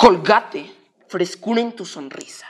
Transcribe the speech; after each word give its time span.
Colgate, 0.00 0.64
frescura 1.08 1.60
en 1.60 1.72
tu 1.72 1.84
sonrisa. 1.84 2.46